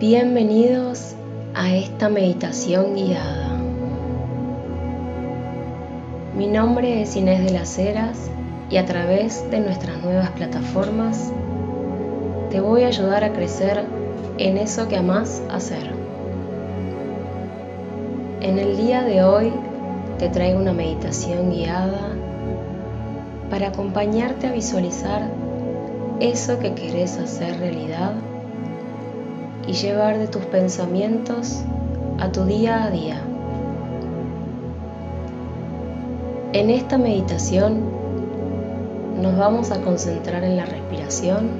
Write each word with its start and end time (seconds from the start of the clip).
Bienvenidos 0.00 1.16
a 1.56 1.74
esta 1.74 2.08
meditación 2.08 2.94
guiada. 2.94 3.58
Mi 6.36 6.46
nombre 6.46 7.02
es 7.02 7.16
Inés 7.16 7.44
de 7.44 7.50
las 7.50 7.76
Heras 7.80 8.30
y 8.70 8.76
a 8.76 8.84
través 8.84 9.50
de 9.50 9.58
nuestras 9.58 10.00
nuevas 10.00 10.30
plataformas 10.30 11.32
te 12.48 12.60
voy 12.60 12.84
a 12.84 12.86
ayudar 12.86 13.24
a 13.24 13.32
crecer 13.32 13.86
en 14.38 14.56
eso 14.58 14.86
que 14.86 14.98
amas 14.98 15.42
hacer. 15.50 15.90
En 18.40 18.60
el 18.60 18.76
día 18.76 19.02
de 19.02 19.24
hoy 19.24 19.52
te 20.20 20.28
traigo 20.28 20.60
una 20.60 20.74
meditación 20.74 21.50
guiada 21.50 22.12
para 23.50 23.70
acompañarte 23.70 24.46
a 24.46 24.52
visualizar 24.52 25.28
eso 26.20 26.60
que 26.60 26.74
querés 26.74 27.18
hacer 27.18 27.58
realidad 27.58 28.12
y 29.68 29.74
llevar 29.74 30.18
de 30.18 30.26
tus 30.26 30.44
pensamientos 30.46 31.62
a 32.18 32.32
tu 32.32 32.44
día 32.44 32.84
a 32.84 32.90
día. 32.90 33.20
En 36.54 36.70
esta 36.70 36.96
meditación 36.96 37.82
nos 39.20 39.36
vamos 39.36 39.70
a 39.70 39.82
concentrar 39.82 40.42
en 40.42 40.56
la 40.56 40.64
respiración 40.64 41.50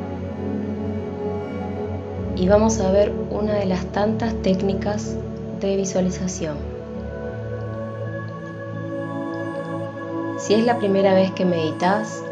y 2.35 2.49
vamos 2.49 2.81
a 2.81 2.91
ver 2.91 3.13
una 3.31 3.57
de 3.57 3.67
las 3.67 3.85
tantas 3.87 4.33
técnicas 4.43 5.15
de 5.61 5.77
visualización. 5.77 6.57
Si 10.39 10.55
es 10.55 10.65
la 10.65 10.79
primera 10.79 11.13
vez 11.13 11.31
que 11.33 11.45
meditas 11.45 12.23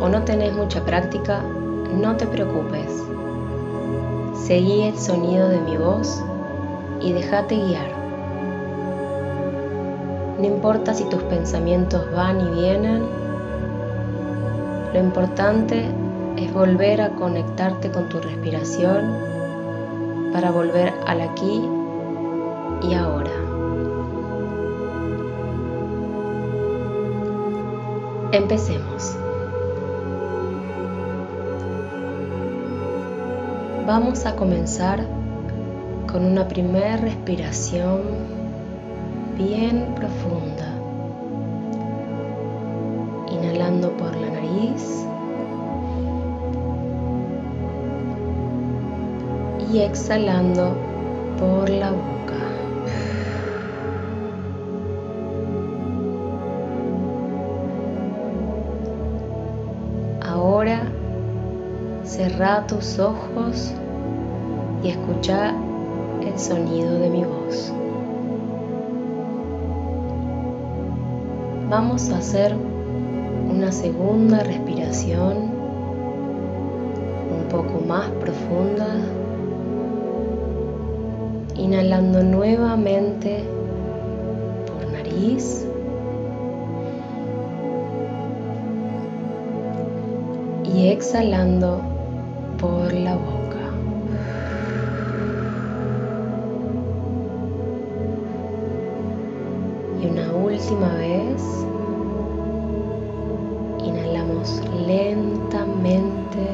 o 0.00 0.08
no 0.08 0.22
tenés 0.22 0.52
mucha 0.52 0.84
práctica, 0.84 1.42
no 1.92 2.16
te 2.16 2.26
preocupes. 2.26 3.08
Seguí 4.46 4.82
el 4.82 4.98
sonido 4.98 5.48
de 5.48 5.60
mi 5.60 5.76
voz 5.76 6.22
y 7.00 7.12
déjate 7.12 7.56
guiar. 7.56 7.90
No 10.38 10.44
importa 10.46 10.94
si 10.94 11.04
tus 11.04 11.22
pensamientos 11.24 12.10
van 12.14 12.40
y 12.40 12.60
vienen, 12.60 13.02
lo 14.94 15.00
importante 15.00 15.84
es 16.36 16.52
volver 16.54 17.00
a 17.02 17.10
conectarte 17.10 17.90
con 17.90 18.08
tu 18.08 18.20
respiración 18.20 19.12
para 20.32 20.50
volver 20.50 20.94
al 21.06 21.20
aquí 21.20 21.68
y 22.82 22.94
ahora. 22.94 23.30
Empecemos. 28.32 29.16
Vamos 33.88 34.26
a 34.26 34.36
comenzar 34.36 35.00
con 36.12 36.22
una 36.26 36.46
primera 36.46 36.98
respiración 36.98 38.02
bien 39.38 39.94
profunda. 39.94 40.74
Inhalando 43.32 43.90
por 43.96 44.14
la 44.14 44.28
nariz 44.28 45.06
y 49.72 49.78
exhalando 49.78 50.76
por 51.38 51.70
la 51.70 51.92
boca. 51.92 52.17
Cerra 62.18 62.66
tus 62.66 62.98
ojos 62.98 63.72
y 64.82 64.88
escucha 64.88 65.54
el 66.20 66.36
sonido 66.36 66.98
de 66.98 67.10
mi 67.10 67.22
voz. 67.22 67.72
Vamos 71.70 72.10
a 72.10 72.18
hacer 72.18 72.56
una 73.48 73.70
segunda 73.70 74.42
respiración 74.42 75.36
un 77.36 77.48
poco 77.48 77.84
más 77.86 78.10
profunda, 78.20 78.96
inhalando 81.54 82.24
nuevamente 82.24 83.44
por 84.66 84.90
nariz 84.90 85.64
y 90.64 90.88
exhalando 90.88 91.87
por 92.58 92.92
la 92.92 93.14
boca. 93.14 93.58
Y 100.00 100.06
una 100.06 100.32
última 100.32 100.94
vez, 100.94 101.42
inhalamos 103.78 104.62
lentamente, 104.86 106.46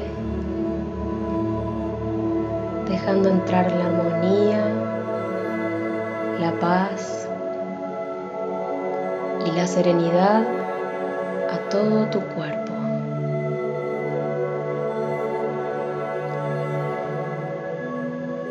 dejando 2.88 3.31
entrar 3.31 3.72
la 3.72 3.87
armonía, 3.87 4.64
la 6.41 6.53
paz 6.60 7.28
y 9.47 9.50
la 9.53 9.66
serenidad 9.66 10.44
a 11.50 11.59
todo 11.70 12.06
tu 12.06 12.20
cuerpo. 12.34 12.53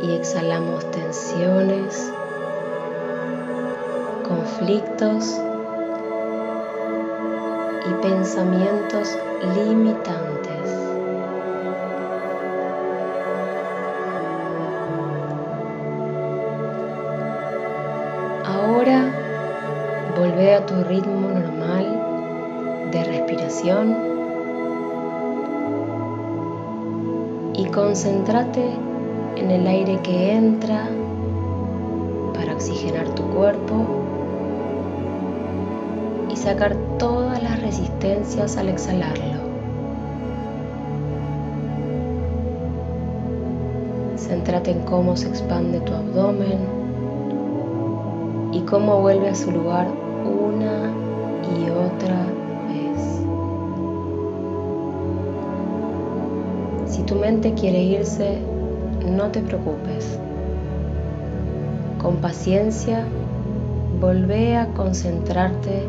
Y 0.03 0.11
exhalamos 0.11 0.91
tensiones 0.91 2.11
conflictos 4.27 5.39
y 7.89 7.93
pensamientos 8.01 9.17
limitantes. 9.55 10.67
Ahora 18.45 19.05
volvé 20.17 20.55
a 20.55 20.65
tu 20.65 20.83
ritmo 20.83 21.29
normal 21.29 22.89
de 22.91 23.03
respiración 23.05 23.97
y 27.53 27.65
concéntrate 27.67 28.92
en 29.35 29.51
el 29.51 29.67
aire 29.67 29.99
que 30.03 30.33
entra 30.33 30.89
para 32.33 32.53
oxigenar 32.53 33.07
tu 33.15 33.23
cuerpo 33.23 34.03
sacar 36.43 36.75
todas 36.99 37.41
las 37.41 37.61
resistencias 37.61 38.57
al 38.57 38.67
exhalarlo. 38.67 39.23
Céntrate 44.17 44.71
en 44.71 44.81
cómo 44.81 45.15
se 45.15 45.29
expande 45.29 45.79
tu 45.79 45.93
abdomen 45.93 46.59
y 48.51 48.59
cómo 48.61 48.99
vuelve 48.99 49.29
a 49.29 49.35
su 49.35 49.51
lugar 49.51 49.87
una 50.25 50.91
y 51.55 51.69
otra 51.69 52.25
vez. 52.67 53.21
Si 56.87 57.03
tu 57.03 57.15
mente 57.15 57.53
quiere 57.53 57.81
irse, 57.81 58.39
no 59.05 59.29
te 59.31 59.41
preocupes. 59.41 60.17
Con 62.01 62.17
paciencia, 62.17 63.05
volvé 63.99 64.57
a 64.57 64.67
concentrarte 64.67 65.83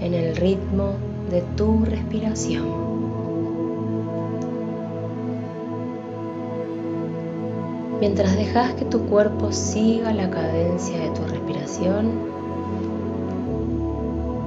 en 0.00 0.14
el 0.14 0.36
ritmo 0.36 0.94
de 1.30 1.42
tu 1.56 1.84
respiración. 1.84 2.90
Mientras 8.00 8.34
dejas 8.34 8.72
que 8.74 8.86
tu 8.86 9.00
cuerpo 9.06 9.52
siga 9.52 10.12
la 10.12 10.30
cadencia 10.30 10.98
de 10.98 11.10
tu 11.10 11.22
respiración, 11.26 12.12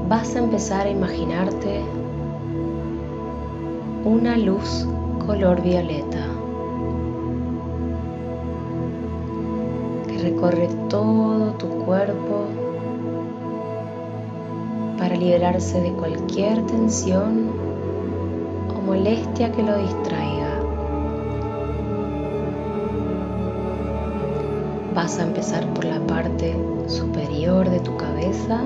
vas 0.10 0.36
a 0.36 0.40
empezar 0.40 0.88
a 0.88 0.90
imaginarte 0.90 1.82
una 4.04 4.38
luz 4.38 4.88
color 5.26 5.62
violeta 5.62 6.33
recorre 10.24 10.70
todo 10.90 11.52
tu 11.58 11.68
cuerpo 11.68 12.46
para 14.98 15.18
liberarse 15.18 15.82
de 15.82 15.92
cualquier 15.92 16.66
tensión 16.66 17.50
o 18.70 18.82
molestia 18.82 19.52
que 19.52 19.62
lo 19.62 19.78
distraiga. 19.80 20.62
Vas 24.96 25.20
a 25.20 25.24
empezar 25.24 25.66
por 25.74 25.84
la 25.84 26.00
parte 26.08 26.56
superior 26.88 27.70
de 27.70 27.82
tu 27.82 27.98
cabeza 27.98 28.62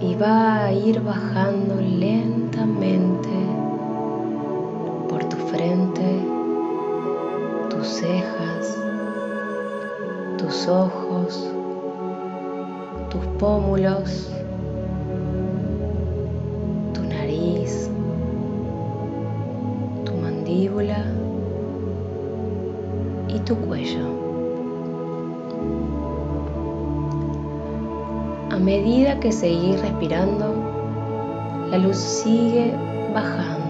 y 0.00 0.16
va 0.16 0.64
a 0.64 0.72
ir 0.72 1.00
bajando 1.00 1.80
lentamente 1.80 3.28
por 5.08 5.22
tu 5.26 5.36
frente 5.36 6.31
tus 7.82 7.90
cejas, 7.94 8.78
tus 10.38 10.68
ojos, 10.68 11.50
tus 13.10 13.26
pómulos, 13.40 14.30
tu 16.94 17.02
nariz, 17.02 17.90
tu 20.04 20.12
mandíbula 20.14 21.04
y 23.26 23.40
tu 23.40 23.56
cuello. 23.56 24.06
A 28.52 28.58
medida 28.58 29.18
que 29.18 29.32
seguís 29.32 29.80
respirando, 29.80 30.54
la 31.68 31.78
luz 31.78 31.96
sigue 31.96 32.76
bajando 33.12 33.61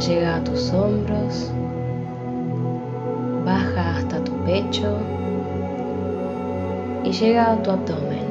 llega 0.00 0.36
a 0.36 0.44
tus 0.44 0.72
hombros, 0.72 1.50
baja 3.44 3.96
hasta 3.96 4.24
tu 4.24 4.32
pecho 4.46 4.96
y 7.04 7.12
llega 7.12 7.52
a 7.52 7.62
tu 7.62 7.70
abdomen. 7.70 8.30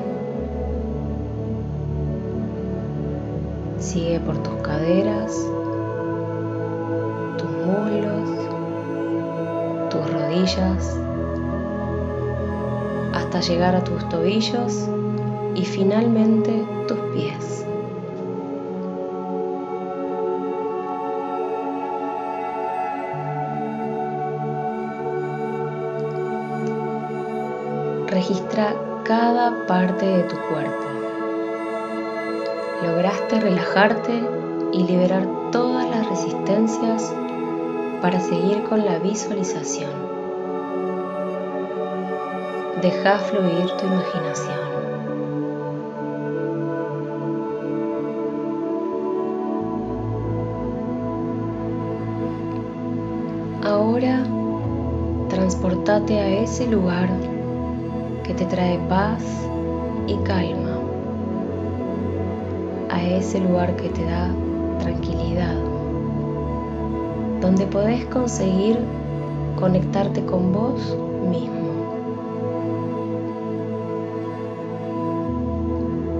Sigue 3.77 4.19
por 4.19 4.37
tus 4.41 4.55
caderas, 4.63 5.31
tus 7.37 7.49
muslos, 7.49 8.29
tus 9.91 10.11
rodillas, 10.11 10.97
hasta 13.13 13.41
llegar 13.41 13.75
a 13.75 13.83
tus 13.83 14.09
tobillos 14.09 14.87
y 15.53 15.63
finalmente 15.65 16.65
tus 16.87 16.97
pies. 17.13 17.68
Registra 28.09 28.73
cada 29.03 29.67
parte 29.67 30.03
de 30.03 30.23
tu 30.23 30.35
cuerpo. 30.35 30.83
Lograste 32.83 33.39
relajarte 33.39 34.23
y 34.71 34.83
liberar 34.83 35.27
todas 35.51 35.87
las 35.91 36.09
resistencias 36.09 37.13
para 38.01 38.19
seguir 38.19 38.63
con 38.63 38.83
la 38.83 38.97
visualización. 38.97 39.91
Deja 42.81 43.19
fluir 43.19 43.67
tu 43.77 43.85
imaginación. 43.85 44.57
Ahora 53.63 54.23
transportate 55.29 56.19
a 56.19 56.27
ese 56.41 56.65
lugar 56.65 57.07
que 58.29 58.35
te 58.35 58.45
trae 58.45 58.77
paz 58.87 59.23
y 60.05 60.15
calma, 60.17 60.77
a 62.91 63.03
ese 63.03 63.39
lugar 63.39 63.75
que 63.75 63.89
te 63.89 64.05
da 64.05 64.29
tranquilidad, 64.77 65.55
donde 67.41 67.65
podés 67.65 68.05
conseguir 68.05 68.77
conectarte 69.59 70.23
con 70.25 70.53
vos 70.53 70.95
mismo. 71.27 71.69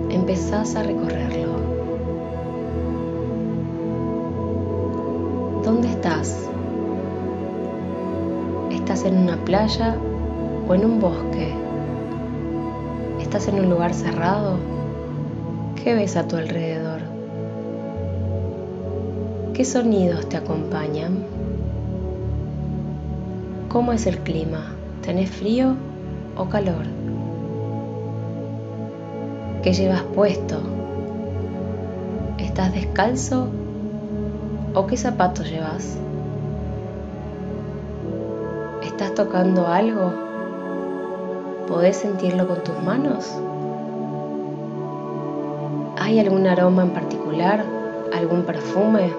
Empezás 0.10 0.76
a 0.76 0.82
recorrerlo. 0.82 1.60
¿Dónde 5.64 5.90
estás? 5.90 6.50
¿Estás 8.72 9.06
en 9.06 9.16
una 9.16 9.38
playa 9.46 9.96
o 10.68 10.74
en 10.74 10.86
un 10.86 11.00
bosque? 11.00 11.69
¿Estás 13.30 13.48
en 13.48 13.60
un 13.60 13.70
lugar 13.70 13.94
cerrado? 13.94 14.58
¿Qué 15.76 15.94
ves 15.94 16.18
a 16.18 16.28
tu 16.28 16.36
alrededor? 16.36 17.02
¿Qué 19.54 19.64
sonidos 19.66 20.28
te 20.28 20.38
acompañan? 20.38 21.26
¿Cómo 23.70 23.94
es 23.94 24.08
el 24.08 24.18
clima? 24.18 24.74
¿Tenés 25.04 25.30
frío 25.30 25.76
o 26.36 26.46
calor? 26.46 26.88
¿Qué 29.62 29.74
llevas 29.74 30.02
puesto? 30.16 30.60
¿Estás 32.40 32.74
descalzo 32.74 33.50
o 34.74 34.88
qué 34.88 34.98
zapatos 34.98 35.52
llevas? 35.52 36.00
¿Estás 38.82 39.14
tocando 39.14 39.68
algo? 39.68 40.29
¿Podés 41.70 41.98
sentirlo 41.98 42.48
con 42.48 42.64
tus 42.64 42.82
manos? 42.82 43.32
¿Hay 46.00 46.20
algún 46.20 46.48
aroma 46.48 46.82
en 46.82 46.90
particular? 46.90 47.64
¿Algún 48.12 48.42
perfume? 48.42 49.14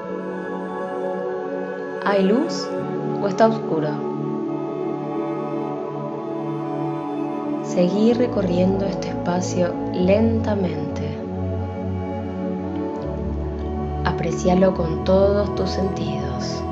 ¿Hay 2.04 2.24
luz 2.24 2.68
o 3.22 3.28
está 3.28 3.46
oscuro? 3.46 3.90
Seguí 7.62 8.14
recorriendo 8.14 8.84
este 8.84 9.10
espacio 9.10 9.72
lentamente. 9.94 11.08
Aprecialo 14.04 14.74
con 14.74 15.04
todos 15.04 15.54
tus 15.54 15.70
sentidos. 15.70 16.64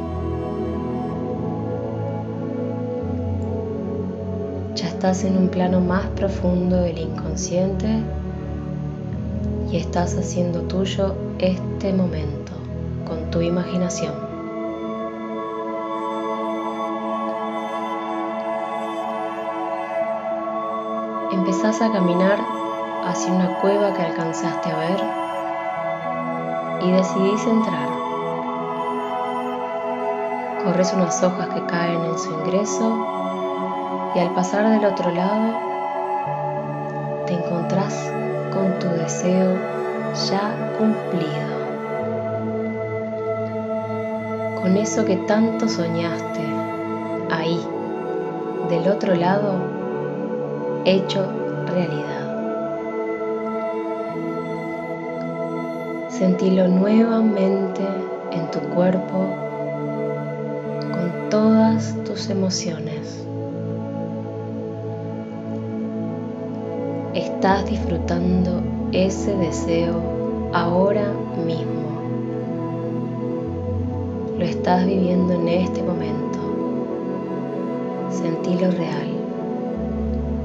Estás 4.98 5.22
en 5.22 5.36
un 5.36 5.46
plano 5.46 5.80
más 5.80 6.06
profundo 6.16 6.80
del 6.80 6.98
inconsciente 6.98 8.02
y 9.70 9.76
estás 9.76 10.16
haciendo 10.16 10.62
tuyo 10.62 11.14
este 11.38 11.92
momento 11.92 12.50
con 13.06 13.30
tu 13.30 13.40
imaginación. 13.40 14.12
Empezás 21.30 21.80
a 21.80 21.92
caminar 21.92 22.40
hacia 23.04 23.32
una 23.32 23.60
cueva 23.60 23.94
que 23.94 24.02
alcanzaste 24.02 24.68
a 24.68 24.78
ver 24.78 25.00
y 26.82 26.90
decidís 26.90 27.46
entrar. 27.46 27.88
Corres 30.64 30.92
unas 30.92 31.23
hojas 31.23 31.50
que 31.50 31.64
caen 31.66 32.04
en 32.04 32.18
su 32.18 32.32
ingreso 32.32 33.27
y 34.18 34.20
al 34.20 34.34
pasar 34.34 34.68
del 34.68 34.84
otro 34.84 35.12
lado 35.12 35.54
te 37.25 37.34
encontrás 37.34 38.12
con 38.52 38.76
tu 38.80 38.88
deseo 38.88 39.54
ya 40.28 40.75
cumplido, 40.76 41.54
con 44.60 44.76
eso 44.76 45.04
que 45.04 45.18
tanto 45.18 45.68
soñaste 45.68 46.40
ahí, 47.30 47.64
del 48.68 48.88
otro 48.88 49.14
lado, 49.14 49.54
hecho 50.84 51.25
realidad. 51.66 52.18
Sentilo 56.08 56.66
nuevamente 56.66 57.87
en 58.32 58.50
tu 58.50 58.58
cuerpo 58.75 59.28
con 60.90 61.30
todas 61.30 61.94
tus 62.04 62.28
emociones. 62.30 63.27
Estás 67.38 67.71
disfrutando 67.71 68.64
ese 68.90 69.33
deseo 69.37 70.50
ahora 70.52 71.12
mismo. 71.47 71.87
Lo 74.37 74.45
estás 74.45 74.85
viviendo 74.85 75.35
en 75.35 75.47
este 75.47 75.80
momento. 75.85 76.40
Sentilo 78.11 78.73
real. 78.73 79.09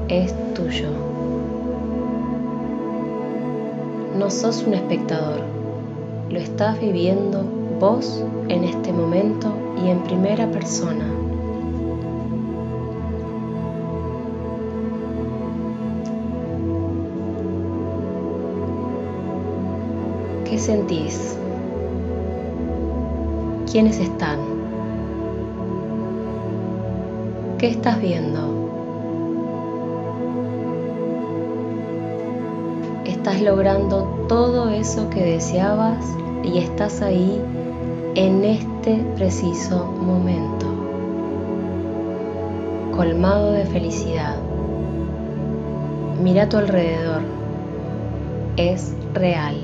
Es 0.06 0.32
tuyo. 0.54 0.90
No 4.16 4.30
sos 4.30 4.62
un 4.64 4.74
espectador. 4.74 5.40
Lo 6.30 6.38
estás 6.38 6.80
viviendo 6.80 7.42
vos 7.80 8.24
en 8.48 8.62
este 8.62 8.92
momento 8.92 9.48
y 9.84 9.88
en 9.88 9.98
primera 10.04 10.48
persona. 10.48 11.23
¿Qué 20.54 20.60
sentís? 20.60 21.36
¿Quiénes 23.68 23.98
están? 23.98 24.38
¿Qué 27.58 27.70
estás 27.70 28.00
viendo? 28.00 28.38
Estás 33.04 33.42
logrando 33.42 34.04
todo 34.28 34.68
eso 34.68 35.10
que 35.10 35.24
deseabas 35.24 36.06
y 36.44 36.58
estás 36.58 37.02
ahí 37.02 37.42
en 38.14 38.44
este 38.44 39.04
preciso 39.16 39.84
momento. 39.86 40.66
colmado 42.94 43.50
de 43.50 43.64
felicidad. 43.66 44.36
Mira 46.22 46.44
a 46.44 46.48
tu 46.48 46.58
alrededor. 46.58 47.22
Es 48.56 48.94
real. 49.14 49.63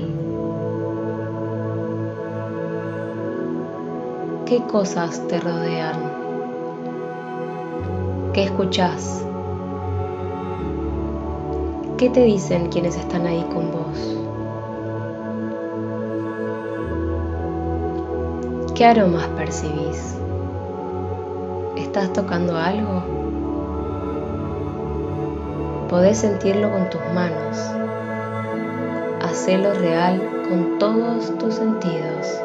¿Qué 4.51 4.59
cosas 4.63 5.25
te 5.29 5.39
rodean? 5.39 5.95
¿Qué 8.33 8.43
escuchas? 8.43 9.25
¿Qué 11.97 12.09
te 12.09 12.25
dicen 12.25 12.67
quienes 12.67 12.97
están 12.97 13.27
ahí 13.27 13.45
con 13.53 13.71
vos? 13.71 14.17
¿Qué 18.75 18.83
aromas 18.83 19.29
percibís? 19.37 20.17
¿Estás 21.77 22.11
tocando 22.11 22.57
algo? 22.57 23.03
Podés 25.87 26.17
sentirlo 26.17 26.69
con 26.69 26.89
tus 26.89 27.01
manos. 27.13 27.57
Hacelo 29.21 29.73
real 29.75 30.19
con 30.49 30.77
todos 30.77 31.37
tus 31.37 31.53
sentidos. 31.53 32.41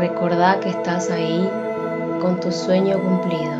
Recordá 0.00 0.58
que 0.60 0.70
estás 0.70 1.10
ahí 1.10 1.46
con 2.22 2.40
tu 2.40 2.50
sueño 2.50 2.98
cumplido. 2.98 3.52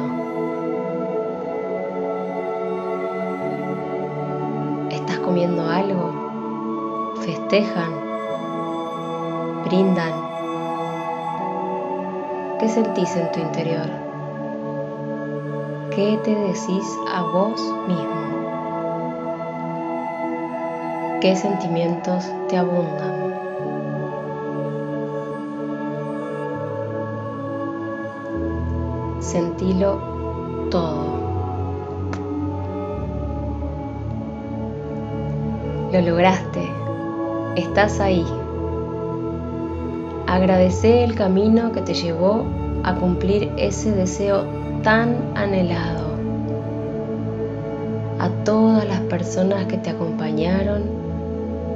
¿Estás 4.90 5.18
comiendo 5.18 5.68
algo? 5.68 7.12
¿Festejan? 7.20 7.92
¿Brindan? 9.66 10.14
¿Qué 12.58 12.70
sentís 12.70 13.14
en 13.16 13.32
tu 13.32 13.40
interior? 13.40 13.90
¿Qué 15.90 16.18
te 16.24 16.34
decís 16.34 16.98
a 17.14 17.20
vos 17.20 17.60
mismo? 17.86 18.20
¿Qué 21.20 21.36
sentimientos 21.36 22.24
te 22.48 22.56
abundan? 22.56 23.29
Sentilo 29.20 30.00
todo. 30.70 31.20
Lo 35.92 36.00
lograste. 36.00 36.66
Estás 37.54 38.00
ahí. 38.00 38.24
Agradece 40.26 41.04
el 41.04 41.14
camino 41.14 41.70
que 41.72 41.82
te 41.82 41.92
llevó 41.92 42.46
a 42.82 42.94
cumplir 42.94 43.52
ese 43.58 43.92
deseo 43.92 44.44
tan 44.82 45.16
anhelado. 45.34 46.14
A 48.20 48.30
todas 48.44 48.88
las 48.88 49.00
personas 49.00 49.66
que 49.66 49.76
te 49.76 49.90
acompañaron 49.90 50.84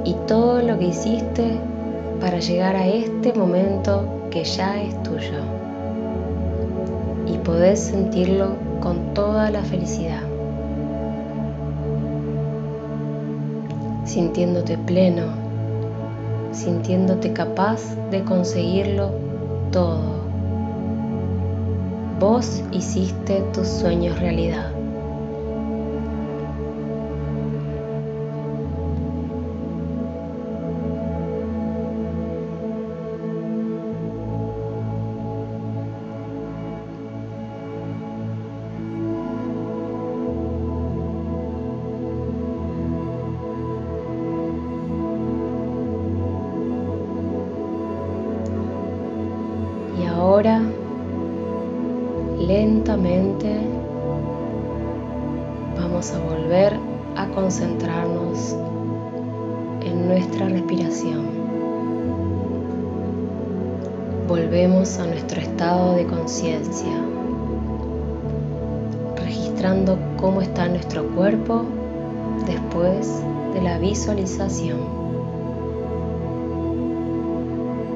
y 0.03 0.15
todo 0.27 0.63
lo 0.63 0.79
que 0.79 0.85
hiciste 0.85 1.59
para 2.19 2.39
llegar 2.39 2.75
a 2.75 2.87
este 2.87 3.33
momento 3.33 4.07
que 4.31 4.43
ya 4.43 4.81
es 4.81 5.03
tuyo 5.03 5.55
y 7.25 7.37
podés 7.39 7.79
sentirlo 7.79 8.55
con 8.81 9.13
toda 9.13 9.49
la 9.49 9.61
felicidad. 9.63 10.21
Sintiéndote 14.05 14.77
pleno, 14.77 15.23
sintiéndote 16.51 17.33
capaz 17.33 17.81
de 18.11 18.23
conseguirlo 18.23 19.11
todo. 19.71 20.15
Vos 22.19 22.63
hiciste 22.71 23.43
tus 23.53 23.67
sueños 23.67 24.19
realidad. 24.19 24.74
Ahora 50.35 50.61
lentamente 52.37 53.55
vamos 55.79 56.11
a 56.11 56.19
volver 56.19 56.77
a 57.15 57.27
concentrarnos 57.27 58.53
en 59.81 60.09
nuestra 60.09 60.49
respiración. 60.49 61.23
Volvemos 64.27 64.99
a 64.99 65.05
nuestro 65.07 65.39
estado 65.39 65.95
de 65.95 66.05
conciencia, 66.05 66.97
registrando 69.15 69.97
cómo 70.17 70.41
está 70.41 70.67
nuestro 70.67 71.07
cuerpo 71.15 71.63
después 72.45 73.21
de 73.53 73.61
la 73.61 73.79
visualización. 73.79 74.79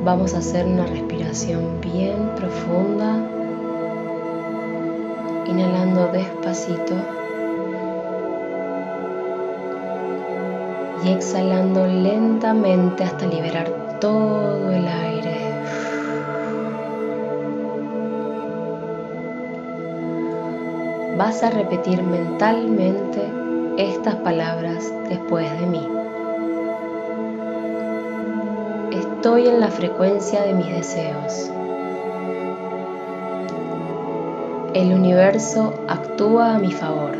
Vamos 0.06 0.34
a 0.34 0.38
hacer 0.38 0.66
una 0.66 0.86
respiración 1.20 1.82
bien 1.82 2.32
profunda, 2.38 3.18
inhalando 5.46 6.08
despacito 6.14 6.96
y 11.04 11.10
exhalando 11.10 11.86
lentamente 11.86 13.04
hasta 13.04 13.26
liberar 13.26 13.70
todo 14.00 14.72
el 14.72 14.88
aire. 14.88 15.38
Vas 21.18 21.44
a 21.44 21.50
repetir 21.50 22.02
mentalmente 22.02 23.22
estas 23.78 24.16
palabras 24.16 24.94
después 25.10 25.52
de 25.60 25.66
mí. 25.68 25.99
Estoy 29.20 29.50
en 29.50 29.60
la 29.60 29.68
frecuencia 29.68 30.44
de 30.44 30.54
mis 30.54 30.68
deseos. 30.68 31.52
El 34.74 34.94
universo 34.94 35.74
actúa 35.90 36.56
a 36.56 36.60
mi 36.60 36.72
favor. 36.72 37.18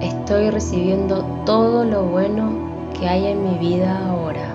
Estoy 0.00 0.50
recibiendo 0.50 1.24
todo 1.44 1.84
lo 1.84 2.04
bueno 2.04 2.52
que 2.96 3.08
hay 3.08 3.26
en 3.26 3.42
mi 3.42 3.58
vida 3.58 4.06
ahora. 4.06 4.48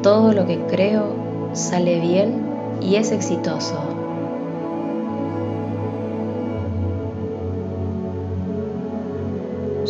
Todo 0.00 0.32
lo 0.32 0.46
que 0.46 0.60
creo 0.68 1.16
sale 1.54 1.98
bien 1.98 2.46
y 2.80 2.94
es 2.94 3.10
exitoso. 3.10 3.93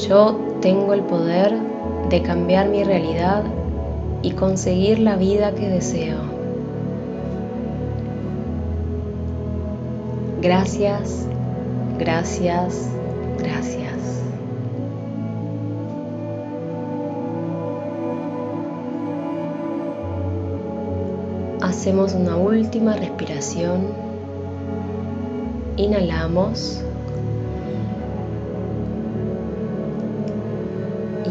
Yo 0.08 0.38
tengo 0.60 0.92
el 0.92 1.02
poder 1.02 1.54
de 2.10 2.20
cambiar 2.20 2.68
mi 2.68 2.84
realidad 2.84 3.42
y 4.22 4.32
conseguir 4.32 4.98
la 4.98 5.16
vida 5.16 5.54
que 5.54 5.68
deseo. 5.68 6.18
Gracias, 10.42 11.26
gracias, 11.98 12.90
gracias. 13.38 14.22
Hacemos 21.62 22.12
una 22.12 22.36
última 22.36 22.94
respiración. 22.94 23.86
Inhalamos. 25.78 26.84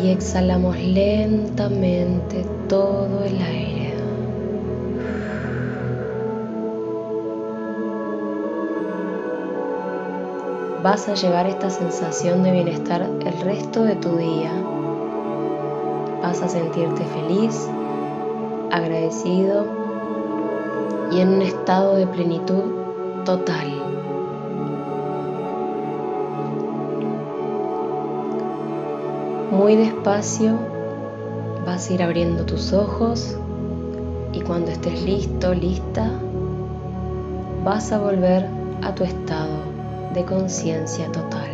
Y 0.03 0.09
exhalamos 0.09 0.77
lentamente 0.77 2.45
todo 2.67 3.23
el 3.23 3.41
aire. 3.41 3.93
Vas 10.83 11.07
a 11.07 11.13
llevar 11.13 11.47
esta 11.47 11.69
sensación 11.69 12.43
de 12.43 12.51
bienestar 12.51 13.09
el 13.25 13.41
resto 13.43 13.85
de 13.85 13.95
tu 13.95 14.17
día. 14.17 14.51
Vas 16.21 16.41
a 16.41 16.49
sentirte 16.49 17.05
feliz, 17.05 17.69
agradecido 18.71 19.65
y 21.13 21.21
en 21.21 21.29
un 21.29 21.41
estado 21.43 21.95
de 21.95 22.07
plenitud 22.07 23.23
total. 23.23 23.92
Muy 29.53 29.75
despacio 29.75 30.57
vas 31.63 31.87
a 31.87 31.93
ir 31.93 32.01
abriendo 32.01 32.43
tus 32.43 32.73
ojos 32.73 33.37
y 34.31 34.41
cuando 34.41 34.71
estés 34.71 35.03
listo, 35.03 35.53
lista, 35.53 36.09
vas 37.63 37.91
a 37.91 37.99
volver 37.99 38.47
a 38.81 38.95
tu 38.95 39.03
estado 39.03 39.59
de 40.15 40.25
conciencia 40.25 41.05
total. 41.11 41.51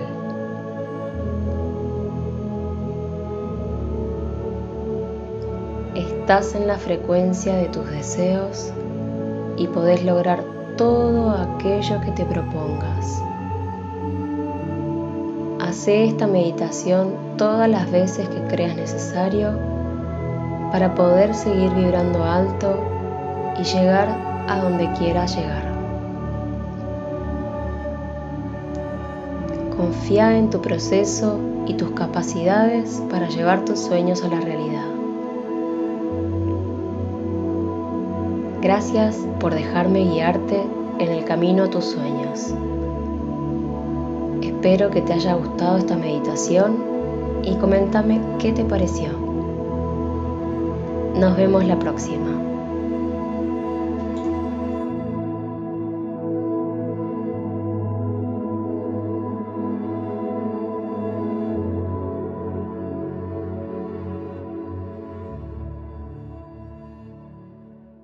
Estás 5.94 6.56
en 6.56 6.68
la 6.68 6.78
frecuencia 6.78 7.58
de 7.58 7.66
tus 7.66 7.86
deseos 7.92 8.72
y 9.58 9.68
podés 9.68 10.06
lograr 10.06 10.42
todo 10.78 11.32
aquello 11.32 12.00
que 12.00 12.12
te 12.12 12.24
propongas. 12.24 13.22
Hace 15.70 16.06
esta 16.06 16.26
meditación 16.26 17.14
todas 17.38 17.70
las 17.70 17.92
veces 17.92 18.28
que 18.28 18.42
creas 18.48 18.76
necesario 18.76 19.52
para 20.72 20.96
poder 20.96 21.36
seguir 21.36 21.70
vibrando 21.76 22.24
alto 22.24 22.76
y 23.56 23.64
llegar 23.64 24.08
a 24.48 24.62
donde 24.62 24.92
quieras 24.94 25.38
llegar. 25.38 25.72
Confía 29.78 30.40
en 30.40 30.50
tu 30.50 30.60
proceso 30.60 31.40
y 31.68 31.76
tus 31.76 31.92
capacidades 31.92 33.04
para 33.12 33.30
llevar 33.30 33.64
tus 33.64 33.78
sueños 33.80 34.24
a 34.24 34.28
la 34.28 34.40
realidad. 34.40 34.88
Gracias 38.60 39.18
por 39.40 39.54
dejarme 39.54 40.00
guiarte 40.06 40.64
en 40.98 41.12
el 41.12 41.26
camino 41.26 41.66
a 41.66 41.70
tus 41.70 41.86
sueños. 41.86 42.56
Espero 44.60 44.92
que 44.92 45.02
te 45.02 45.14
haya 45.14 45.36
gustado 45.36 45.78
esta 45.78 45.96
meditación 45.96 46.84
y 47.44 47.56
coméntame 47.56 48.20
qué 48.40 48.52
te 48.52 48.66
pareció. 48.66 49.08
Nos 51.16 51.38
vemos 51.38 51.64
la 51.64 51.80
próxima. 51.80 52.49